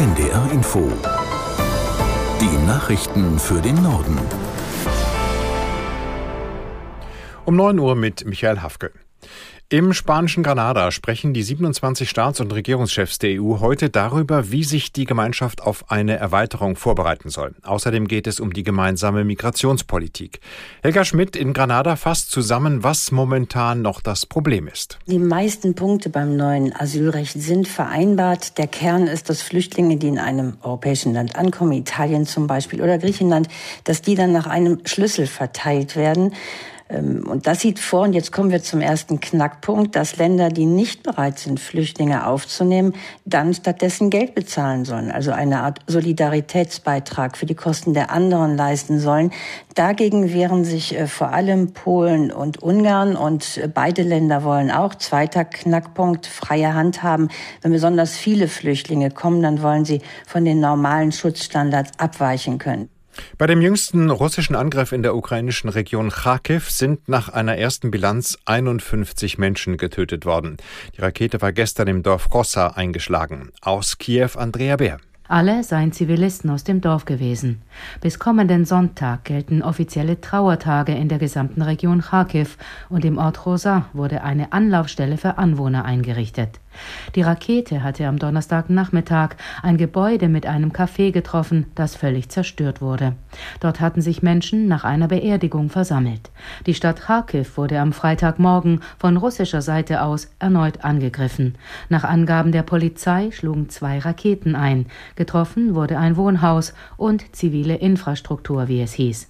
NDR 0.00 0.50
Info. 0.50 0.90
Die 2.40 2.66
Nachrichten 2.66 3.38
für 3.38 3.60
den 3.60 3.82
Norden. 3.82 4.18
Um 7.44 7.54
9 7.54 7.78
Uhr 7.78 7.94
mit 7.96 8.24
Michael 8.24 8.62
Hafke. 8.62 8.92
Im 9.72 9.92
spanischen 9.92 10.42
Granada 10.42 10.90
sprechen 10.90 11.32
die 11.32 11.44
27 11.44 12.10
Staats- 12.10 12.40
und 12.40 12.52
Regierungschefs 12.52 13.20
der 13.20 13.40
EU 13.40 13.60
heute 13.60 13.88
darüber, 13.88 14.50
wie 14.50 14.64
sich 14.64 14.92
die 14.92 15.04
Gemeinschaft 15.04 15.62
auf 15.62 15.92
eine 15.92 16.16
Erweiterung 16.16 16.74
vorbereiten 16.74 17.30
soll. 17.30 17.54
Außerdem 17.62 18.08
geht 18.08 18.26
es 18.26 18.40
um 18.40 18.52
die 18.52 18.64
gemeinsame 18.64 19.22
Migrationspolitik. 19.22 20.40
Helga 20.82 21.04
Schmidt 21.04 21.36
in 21.36 21.52
Granada 21.52 21.94
fasst 21.94 22.32
zusammen, 22.32 22.82
was 22.82 23.12
momentan 23.12 23.80
noch 23.80 24.00
das 24.00 24.26
Problem 24.26 24.66
ist. 24.66 24.98
Die 25.06 25.20
meisten 25.20 25.76
Punkte 25.76 26.10
beim 26.10 26.36
neuen 26.36 26.74
Asylrecht 26.74 27.40
sind 27.40 27.68
vereinbart. 27.68 28.58
Der 28.58 28.66
Kern 28.66 29.06
ist, 29.06 29.30
dass 29.30 29.40
Flüchtlinge, 29.40 29.98
die 29.98 30.08
in 30.08 30.18
einem 30.18 30.54
europäischen 30.64 31.14
Land 31.14 31.36
ankommen, 31.36 31.70
Italien 31.74 32.26
zum 32.26 32.48
Beispiel 32.48 32.82
oder 32.82 32.98
Griechenland, 32.98 33.46
dass 33.84 34.02
die 34.02 34.16
dann 34.16 34.32
nach 34.32 34.48
einem 34.48 34.80
Schlüssel 34.84 35.28
verteilt 35.28 35.94
werden. 35.94 36.32
Ähm, 36.90 37.26
und 37.26 37.46
das 37.46 37.60
sieht 37.60 37.78
vor, 37.78 38.02
und 38.02 38.12
jetzt 38.12 38.32
kommen 38.32 38.50
wir 38.50 38.62
zum 38.62 38.80
ersten 38.80 39.20
Knackpunkt, 39.20 39.96
dass 39.96 40.16
Länder, 40.16 40.48
die 40.48 40.66
nicht 40.66 41.02
bereit 41.02 41.38
sind, 41.38 41.60
Flüchtlinge 41.60 42.26
aufzunehmen, 42.26 42.94
dann 43.24 43.54
stattdessen 43.54 44.10
Geld 44.10 44.34
bezahlen 44.34 44.84
sollen, 44.84 45.10
also 45.10 45.30
eine 45.30 45.62
Art 45.62 45.78
Solidaritätsbeitrag 45.86 47.36
für 47.36 47.46
die 47.46 47.54
Kosten 47.54 47.94
der 47.94 48.10
anderen 48.10 48.56
leisten 48.56 48.98
sollen. 48.98 49.32
Dagegen 49.74 50.32
wehren 50.32 50.64
sich 50.64 50.98
äh, 50.98 51.06
vor 51.06 51.32
allem 51.32 51.72
Polen 51.72 52.32
und 52.32 52.62
Ungarn 52.62 53.16
und 53.16 53.58
äh, 53.58 53.68
beide 53.68 54.02
Länder 54.02 54.42
wollen 54.44 54.70
auch, 54.70 54.94
zweiter 54.94 55.44
Knackpunkt, 55.44 56.26
freie 56.26 56.74
Hand 56.74 57.02
haben. 57.02 57.28
Wenn 57.62 57.72
besonders 57.72 58.16
viele 58.16 58.48
Flüchtlinge 58.48 59.10
kommen, 59.10 59.42
dann 59.42 59.62
wollen 59.62 59.84
sie 59.84 60.00
von 60.26 60.44
den 60.44 60.60
normalen 60.60 61.12
Schutzstandards 61.12 61.92
abweichen 61.98 62.58
können. 62.58 62.88
Bei 63.38 63.46
dem 63.46 63.60
jüngsten 63.60 64.10
russischen 64.10 64.56
Angriff 64.56 64.92
in 64.92 65.02
der 65.02 65.14
ukrainischen 65.14 65.70
Region 65.70 66.10
Kharkiv 66.10 66.70
sind 66.70 67.08
nach 67.08 67.28
einer 67.28 67.56
ersten 67.56 67.90
Bilanz 67.90 68.38
51 68.44 69.38
Menschen 69.38 69.76
getötet 69.76 70.24
worden. 70.24 70.56
Die 70.96 71.00
Rakete 71.00 71.40
war 71.40 71.52
gestern 71.52 71.88
im 71.88 72.02
Dorf 72.02 72.32
Rossa 72.32 72.68
eingeschlagen. 72.68 73.50
Aus 73.60 73.98
Kiew 73.98 74.30
Andrea 74.36 74.76
Bär. 74.76 74.98
Alle 75.30 75.62
seien 75.62 75.92
Zivilisten 75.92 76.50
aus 76.50 76.64
dem 76.64 76.80
Dorf 76.80 77.04
gewesen. 77.04 77.62
Bis 78.00 78.18
kommenden 78.18 78.64
Sonntag 78.64 79.22
gelten 79.22 79.62
offizielle 79.62 80.20
Trauertage 80.20 80.92
in 80.92 81.08
der 81.08 81.18
gesamten 81.18 81.62
Region 81.62 82.00
Kharkiv 82.00 82.58
und 82.88 83.04
im 83.04 83.16
Ort 83.16 83.46
Rosa 83.46 83.84
wurde 83.92 84.24
eine 84.24 84.52
Anlaufstelle 84.52 85.18
für 85.18 85.38
Anwohner 85.38 85.84
eingerichtet. 85.84 86.58
Die 87.14 87.22
Rakete 87.22 87.82
hatte 87.82 88.06
am 88.06 88.18
Donnerstagnachmittag 88.18 89.30
ein 89.62 89.76
Gebäude 89.76 90.28
mit 90.28 90.46
einem 90.46 90.70
Café 90.70 91.10
getroffen, 91.10 91.66
das 91.74 91.96
völlig 91.96 92.28
zerstört 92.28 92.80
wurde. 92.80 93.14
Dort 93.58 93.80
hatten 93.80 94.00
sich 94.00 94.22
Menschen 94.22 94.68
nach 94.68 94.84
einer 94.84 95.08
Beerdigung 95.08 95.68
versammelt. 95.68 96.30
Die 96.66 96.74
Stadt 96.74 97.00
Kharkiv 97.02 97.56
wurde 97.56 97.80
am 97.80 97.92
Freitagmorgen 97.92 98.80
von 98.98 99.16
russischer 99.16 99.62
Seite 99.62 100.02
aus 100.02 100.30
erneut 100.38 100.84
angegriffen. 100.84 101.56
Nach 101.88 102.04
Angaben 102.04 102.52
der 102.52 102.62
Polizei 102.62 103.30
schlugen 103.32 103.68
zwei 103.68 103.98
Raketen 103.98 104.54
ein. 104.54 104.86
Getroffen 105.20 105.74
wurde 105.74 105.98
ein 105.98 106.16
Wohnhaus 106.16 106.72
und 106.96 107.36
zivile 107.36 107.76
Infrastruktur, 107.76 108.68
wie 108.68 108.80
es 108.80 108.94
hieß. 108.94 109.28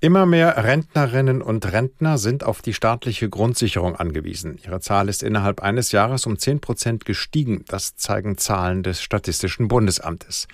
Immer 0.00 0.26
mehr 0.26 0.64
Rentnerinnen 0.64 1.42
und 1.42 1.70
Rentner 1.72 2.18
sind 2.18 2.42
auf 2.42 2.60
die 2.60 2.74
staatliche 2.74 3.28
Grundsicherung 3.28 3.94
angewiesen. 3.94 4.58
Ihre 4.64 4.80
Zahl 4.80 5.08
ist 5.08 5.22
innerhalb 5.22 5.62
eines 5.62 5.92
Jahres 5.92 6.26
um 6.26 6.40
10 6.40 6.60
Prozent 6.60 7.04
gestiegen. 7.04 7.64
Das 7.68 7.94
zeigen 7.94 8.36
Zahlen 8.36 8.82
des 8.82 9.00
Statistischen 9.00 9.68
Bundesamtes. 9.68 10.48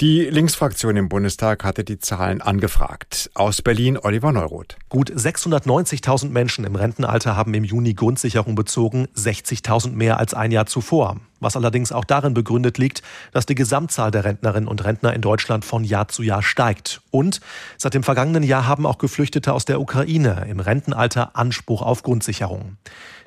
Die 0.00 0.22
Linksfraktion 0.22 0.96
im 0.96 1.08
Bundestag 1.08 1.62
hatte 1.62 1.84
die 1.84 2.00
Zahlen 2.00 2.40
angefragt. 2.40 3.30
Aus 3.34 3.62
Berlin 3.62 3.96
Oliver 3.96 4.32
Neuroth. 4.32 4.76
Gut 4.88 5.12
690.000 5.12 6.30
Menschen 6.30 6.64
im 6.64 6.74
Rentenalter 6.74 7.36
haben 7.36 7.54
im 7.54 7.62
Juni 7.62 7.94
Grundsicherung 7.94 8.56
bezogen, 8.56 9.06
60.000 9.16 9.92
mehr 9.92 10.18
als 10.18 10.34
ein 10.34 10.50
Jahr 10.50 10.66
zuvor 10.66 11.20
was 11.44 11.56
allerdings 11.56 11.92
auch 11.92 12.04
darin 12.04 12.34
begründet 12.34 12.78
liegt, 12.78 13.02
dass 13.32 13.46
die 13.46 13.54
Gesamtzahl 13.54 14.10
der 14.10 14.24
Rentnerinnen 14.24 14.68
und 14.68 14.82
Rentner 14.82 15.12
in 15.12 15.20
Deutschland 15.20 15.64
von 15.64 15.84
Jahr 15.84 16.08
zu 16.08 16.24
Jahr 16.24 16.42
steigt. 16.42 17.02
Und 17.12 17.40
seit 17.76 17.94
dem 17.94 18.02
vergangenen 18.02 18.42
Jahr 18.42 18.66
haben 18.66 18.86
auch 18.86 18.98
Geflüchtete 18.98 19.52
aus 19.52 19.64
der 19.64 19.80
Ukraine 19.80 20.46
im 20.48 20.58
Rentenalter 20.58 21.36
Anspruch 21.36 21.82
auf 21.82 22.02
Grundsicherung. 22.02 22.76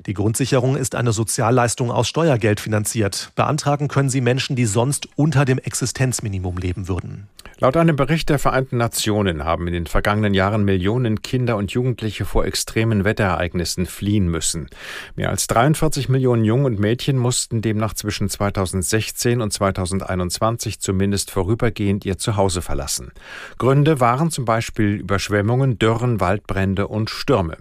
Die 0.06 0.14
Grundsicherung 0.14 0.76
ist 0.76 0.94
eine 0.94 1.12
Sozialleistung 1.12 1.90
aus 1.90 2.08
Steuergeld 2.08 2.60
finanziert. 2.60 3.32
Beantragen 3.34 3.88
können 3.88 4.10
sie 4.10 4.20
Menschen, 4.20 4.54
die 4.54 4.66
sonst 4.66 5.08
unter 5.16 5.44
dem 5.44 5.58
Existenzminimum 5.58 6.57
leben 6.58 6.88
würden. 6.88 7.28
Laut 7.60 7.76
einem 7.76 7.96
Bericht 7.96 8.28
der 8.28 8.38
Vereinten 8.38 8.76
Nationen 8.76 9.44
haben 9.44 9.66
in 9.66 9.72
den 9.72 9.88
vergangenen 9.88 10.32
Jahren 10.32 10.64
Millionen 10.64 11.22
Kinder 11.22 11.56
und 11.56 11.72
Jugendliche 11.72 12.24
vor 12.24 12.44
extremen 12.44 13.04
Wetterereignissen 13.04 13.86
fliehen 13.86 14.28
müssen. 14.28 14.68
Mehr 15.16 15.30
als 15.30 15.48
43 15.48 16.08
Millionen 16.08 16.44
Jungen 16.44 16.66
und 16.66 16.78
Mädchen 16.78 17.18
mussten 17.18 17.60
demnach 17.60 17.94
zwischen 17.94 18.28
2016 18.28 19.40
und 19.40 19.52
2021 19.52 20.78
zumindest 20.78 21.32
vorübergehend 21.32 22.04
ihr 22.04 22.16
Zuhause 22.16 22.62
verlassen. 22.62 23.10
Gründe 23.58 23.98
waren 23.98 24.30
zum 24.30 24.44
Beispiel 24.44 24.94
Überschwemmungen, 24.94 25.80
Dürren, 25.80 26.20
Waldbrände 26.20 26.86
und 26.86 27.10
Stürme. 27.10 27.56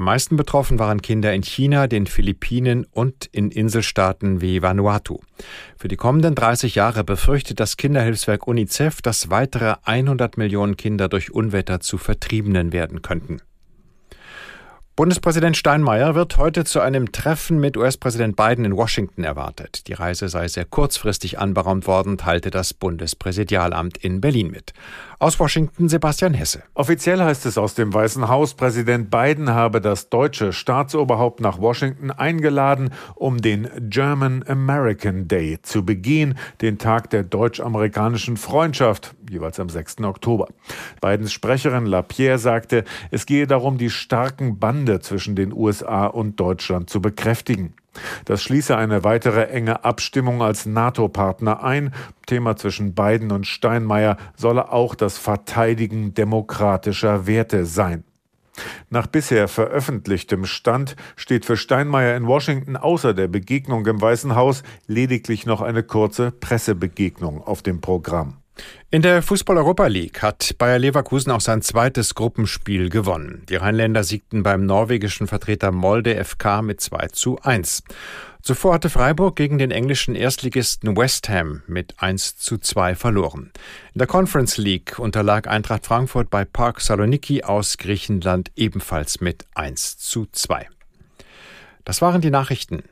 Am 0.00 0.06
meisten 0.06 0.36
betroffen 0.36 0.78
waren 0.78 1.02
Kinder 1.02 1.34
in 1.34 1.42
China, 1.42 1.86
den 1.86 2.06
Philippinen 2.06 2.86
und 2.90 3.26
in 3.32 3.50
Inselstaaten 3.50 4.40
wie 4.40 4.62
Vanuatu. 4.62 5.20
Für 5.76 5.88
die 5.88 5.96
kommenden 5.96 6.34
30 6.34 6.74
Jahre 6.74 7.04
befürchtet 7.04 7.60
das 7.60 7.76
Kinderhilfswerk 7.76 8.46
UNICEF, 8.46 9.02
dass 9.02 9.28
weitere 9.28 9.74
100 9.84 10.38
Millionen 10.38 10.78
Kinder 10.78 11.10
durch 11.10 11.30
Unwetter 11.32 11.80
zu 11.80 11.98
Vertriebenen 11.98 12.72
werden 12.72 13.02
könnten. 13.02 13.42
Bundespräsident 15.00 15.56
Steinmeier 15.56 16.14
wird 16.14 16.36
heute 16.36 16.66
zu 16.66 16.80
einem 16.80 17.10
Treffen 17.10 17.58
mit 17.58 17.78
US-Präsident 17.78 18.36
Biden 18.36 18.66
in 18.66 18.76
Washington 18.76 19.24
erwartet. 19.24 19.86
Die 19.88 19.94
Reise 19.94 20.28
sei 20.28 20.46
sehr 20.46 20.66
kurzfristig 20.66 21.38
anberaumt 21.38 21.86
worden, 21.86 22.18
teilte 22.18 22.50
das 22.50 22.74
Bundespräsidialamt 22.74 23.96
in 23.96 24.20
Berlin 24.20 24.50
mit. 24.50 24.74
Aus 25.18 25.40
Washington 25.40 25.88
Sebastian 25.88 26.34
Hesse. 26.34 26.62
Offiziell 26.74 27.22
heißt 27.22 27.46
es 27.46 27.56
aus 27.56 27.74
dem 27.74 27.94
Weißen 27.94 28.28
Haus, 28.28 28.52
Präsident 28.52 29.10
Biden 29.10 29.48
habe 29.50 29.80
das 29.80 30.10
deutsche 30.10 30.52
Staatsoberhaupt 30.52 31.40
nach 31.40 31.58
Washington 31.58 32.10
eingeladen, 32.10 32.90
um 33.14 33.40
den 33.40 33.70
German 33.88 34.44
American 34.46 35.28
Day 35.28 35.58
zu 35.62 35.82
begehen, 35.82 36.36
den 36.60 36.76
Tag 36.76 37.08
der 37.08 37.22
deutsch-amerikanischen 37.22 38.36
Freundschaft, 38.36 39.14
jeweils 39.30 39.58
am 39.60 39.70
6. 39.70 40.00
Oktober. 40.00 40.48
Bidens 41.00 41.32
Sprecherin 41.32 41.86
LaPierre 41.86 42.38
sagte, 42.38 42.84
es 43.10 43.24
gehe 43.24 43.46
darum, 43.46 43.78
die 43.78 43.90
starken 43.90 44.58
Bande 44.58 44.89
zwischen 44.98 45.36
den 45.36 45.52
USA 45.52 46.06
und 46.06 46.40
Deutschland 46.40 46.90
zu 46.90 47.00
bekräftigen. 47.00 47.74
Das 48.24 48.42
schließe 48.42 48.76
eine 48.76 49.04
weitere 49.04 49.44
enge 49.44 49.84
Abstimmung 49.84 50.42
als 50.42 50.66
NATO-Partner 50.66 51.62
ein. 51.62 51.92
Thema 52.26 52.56
zwischen 52.56 52.94
Biden 52.94 53.30
und 53.30 53.46
Steinmeier 53.46 54.16
solle 54.36 54.72
auch 54.72 54.96
das 54.96 55.18
Verteidigen 55.18 56.14
demokratischer 56.14 57.26
Werte 57.26 57.66
sein. 57.66 58.04
Nach 58.90 59.06
bisher 59.06 59.48
veröffentlichtem 59.48 60.44
Stand 60.44 60.96
steht 61.16 61.44
für 61.44 61.56
Steinmeier 61.56 62.16
in 62.16 62.26
Washington 62.26 62.76
außer 62.76 63.14
der 63.14 63.28
Begegnung 63.28 63.86
im 63.86 64.00
Weißen 64.00 64.34
Haus 64.34 64.62
lediglich 64.86 65.46
noch 65.46 65.60
eine 65.60 65.82
kurze 65.82 66.30
Pressebegegnung 66.30 67.42
auf 67.42 67.62
dem 67.62 67.80
Programm. 67.80 68.39
In 68.92 69.02
der 69.02 69.22
Fußball-Europa 69.22 69.86
League 69.86 70.20
hat 70.20 70.56
Bayer 70.58 70.78
Leverkusen 70.78 71.30
auch 71.30 71.40
sein 71.40 71.62
zweites 71.62 72.16
Gruppenspiel 72.16 72.88
gewonnen. 72.88 73.44
Die 73.48 73.54
Rheinländer 73.54 74.02
siegten 74.02 74.42
beim 74.42 74.66
norwegischen 74.66 75.28
Vertreter 75.28 75.70
Molde 75.70 76.24
FK 76.24 76.62
mit 76.62 76.80
2 76.80 77.06
zu 77.08 77.38
1. 77.40 77.84
Zuvor 78.42 78.74
hatte 78.74 78.90
Freiburg 78.90 79.36
gegen 79.36 79.58
den 79.58 79.70
englischen 79.70 80.16
Erstligisten 80.16 80.96
West 80.96 81.28
Ham 81.28 81.62
mit 81.68 81.94
1 81.98 82.38
zu 82.38 82.58
2 82.58 82.96
verloren. 82.96 83.52
In 83.94 83.98
der 83.98 84.08
Conference 84.08 84.56
League 84.56 84.98
unterlag 84.98 85.46
Eintracht 85.46 85.86
Frankfurt 85.86 86.28
bei 86.28 86.44
Park 86.44 86.80
Saloniki 86.80 87.44
aus 87.44 87.78
Griechenland 87.78 88.50
ebenfalls 88.56 89.20
mit 89.20 89.46
1 89.54 89.98
zu 89.98 90.26
2. 90.32 90.66
Das 91.84 92.02
waren 92.02 92.20
die 92.20 92.30
Nachrichten. 92.30 92.82